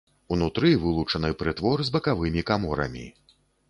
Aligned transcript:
Унутры 0.35 0.71
вылучаны 0.85 1.31
прытвор 1.43 1.87
з 1.91 1.95
бакавымі 1.99 2.49
каморамі. 2.53 3.11